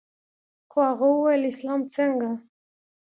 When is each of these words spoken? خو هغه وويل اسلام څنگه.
خو 0.71 0.77
هغه 0.89 1.05
وويل 1.13 1.43
اسلام 1.53 1.81
څنگه. 1.93 2.31